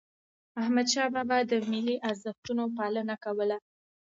[0.61, 3.57] احمد شاه بابا د ملي ارزښتونو پالنه کوله.